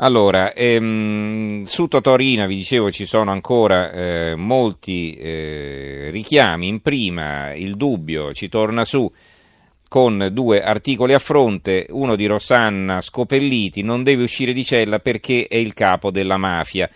[0.00, 6.68] Allora, ehm, su Totorina vi dicevo ci sono ancora eh, molti eh, richiami.
[6.68, 9.10] In prima il dubbio ci torna su
[9.88, 15.48] con due articoli a fronte, uno di Rosanna Scopelliti, non deve uscire di cella perché
[15.48, 16.88] è il capo della mafia.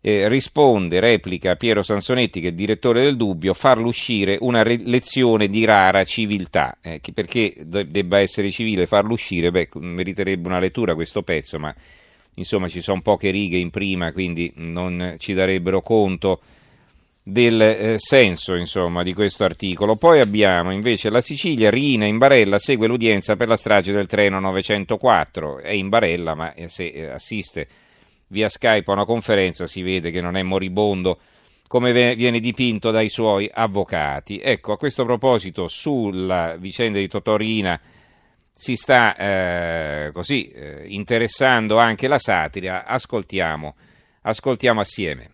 [0.00, 5.48] Eh, risponde, replica Piero Sansonetti, che è direttore del Dubbio, farlo uscire una re- lezione
[5.48, 6.78] di rara civiltà.
[6.80, 9.50] Eh, perché debba essere civile farlo uscire?
[9.50, 11.74] Beh, meriterebbe una lettura questo pezzo, ma
[12.38, 16.40] insomma ci sono poche righe in prima, quindi non ci darebbero conto
[17.22, 19.96] del eh, senso insomma, di questo articolo.
[19.96, 24.40] Poi abbiamo invece la Sicilia, Rina in Barella segue l'udienza per la strage del treno
[24.40, 27.68] 904, è in Barella ma eh, se eh, assiste
[28.28, 31.18] via Skype a una conferenza si vede che non è moribondo
[31.66, 34.40] come viene dipinto dai suoi avvocati.
[34.42, 37.78] Ecco, a questo proposito sulla vicenda di Totorina
[38.60, 42.84] si sta eh, così eh, interessando anche la satira.
[42.86, 43.76] Ascoltiamo,
[44.22, 45.30] ascoltiamo assieme.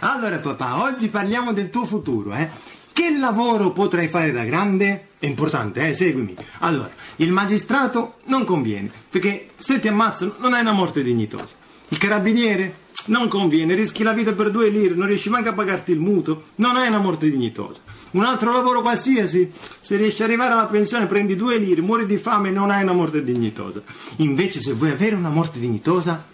[0.00, 2.46] Allora papà, oggi parliamo del tuo futuro, eh?
[2.92, 5.08] Che lavoro potrai fare da grande?
[5.18, 5.94] È importante, eh?
[5.94, 6.36] Seguimi.
[6.58, 11.54] Allora, il magistrato non conviene, perché se ti ammazzano non hai una morte dignitosa.
[11.88, 12.84] Il carabiniere?
[13.06, 16.42] Non conviene, rischi la vita per due lire, non riesci manco a pagarti il mutuo,
[16.56, 17.80] non hai una morte dignitosa.
[18.12, 22.16] Un altro lavoro qualsiasi, se riesci ad arrivare alla pensione prendi due lire, muori di
[22.16, 23.82] fame e non hai una morte dignitosa.
[24.16, 26.24] Invece se vuoi avere una morte dignitosa,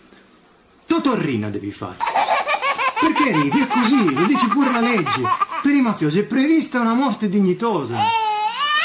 [0.86, 1.96] Totorrina devi fare.
[3.00, 3.60] Perché ridi?
[3.60, 5.22] È così, lo dice pure la legge.
[5.62, 8.21] Per i mafiosi è prevista una morte dignitosa.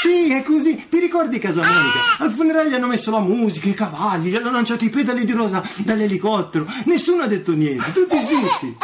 [0.00, 0.86] Sì, è così.
[0.88, 2.18] Ti ricordi Casamonica?
[2.18, 5.62] Al funerale hanno messo la musica, i cavalli, gli hanno lanciato i petali di rosa
[5.78, 6.66] dall'elicottero.
[6.84, 8.76] Nessuno ha detto niente, tutti zitti.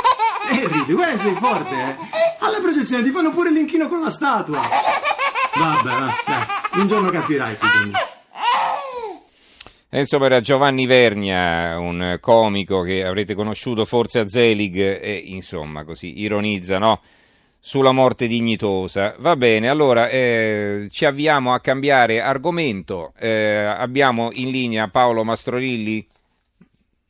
[0.50, 1.96] E ridi, guarda sei forte, eh.
[2.40, 4.60] Alla processione ti fanno pure l'inchino con la statua.
[5.56, 5.82] Vabbè,
[6.26, 7.98] dai, un giorno capirai, figlio mio.
[9.88, 15.84] E insomma era Giovanni Vernia, un comico che avrete conosciuto forse a Zelig e insomma
[15.84, 17.00] così ironizza, no?
[17.66, 19.14] Sulla morte dignitosa.
[19.20, 23.14] Va bene, allora eh, ci avviamo a cambiare argomento.
[23.19, 26.06] Eh, abbiamo in linea Paolo Mastrorilli?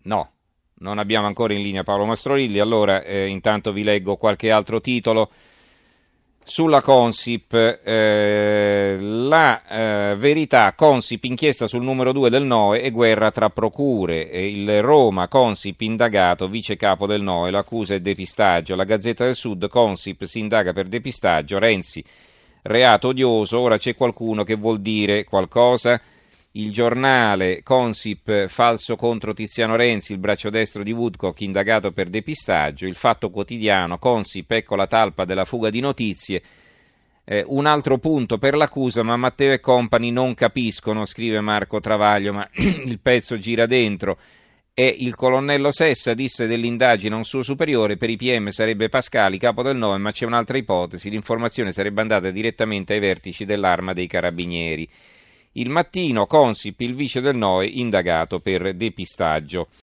[0.03, 0.31] No,
[0.75, 5.29] non abbiamo ancora in linea Paolo Mastrorilli, allora eh, intanto vi leggo qualche altro titolo.
[6.47, 13.31] Sulla Consip, eh, la eh, verità, Consip inchiesta sul numero 2 del NOE e guerra
[13.31, 19.25] tra procure, il Roma, Consip indagato, vice capo del NOE, l'accusa è depistaggio, la Gazzetta
[19.25, 22.05] del Sud, Consip si indaga per depistaggio, Renzi,
[22.61, 25.99] reato odioso, ora c'è qualcuno che vuol dire qualcosa,
[26.57, 32.87] il giornale Consip falso contro Tiziano Renzi, il braccio destro di Woodcock indagato per depistaggio,
[32.87, 36.43] il fatto quotidiano Consip ecco la talpa della fuga di notizie.
[37.25, 42.33] Eh, un altro punto per l'accusa, ma Matteo e compagni non capiscono, scrive Marco Travaglio,
[42.33, 44.19] ma il pezzo gira dentro.
[44.75, 49.39] E il colonnello Sessa disse dell'indagine a un suo superiore, per i PM sarebbe Pascali,
[49.39, 54.07] capo del 9, ma c'è un'altra ipotesi, l'informazione sarebbe andata direttamente ai vertici dell'arma dei
[54.07, 54.89] carabinieri.
[55.57, 59.69] Il mattino Consip, il vice del NOE, indagato per depistaggio.